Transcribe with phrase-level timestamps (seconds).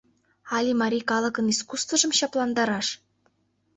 [0.55, 2.87] Але марий калыкын искусствыжым чапландараш?